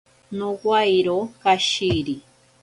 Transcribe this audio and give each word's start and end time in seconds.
Nowairo 0.37 1.17
kashiri. 1.41 2.15